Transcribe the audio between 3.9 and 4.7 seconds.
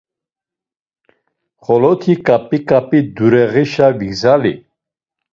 vigzali.